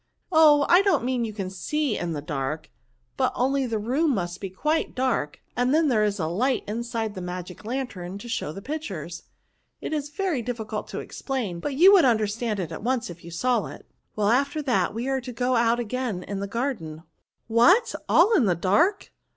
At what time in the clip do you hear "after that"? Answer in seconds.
14.29-14.95